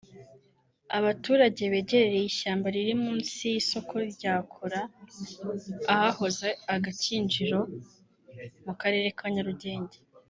Abaturage 0.97 1.61
begereye 1.73 2.23
ishyamba 2.31 2.67
riri 2.75 2.93
munsi 3.03 3.39
y’isoko 3.53 3.93
rya 4.13 4.35
Kora 4.51 4.81
ahahoze 5.93 6.49
Agakinjiro 6.75 7.59
mu 8.65 8.73
karere 8.81 9.07
ka 9.19 9.25
Nyarugenge 9.35 9.97